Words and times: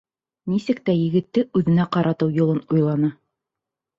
Нисек 0.51 0.79
тә 0.89 0.95
егетте 0.99 1.43
үҙенә 1.59 1.85
ҡаратыу 1.95 2.33
юлын 2.39 2.63
уйланы. 2.77 3.13